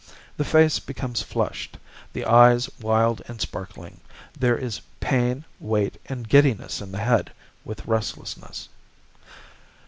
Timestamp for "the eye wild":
2.11-3.21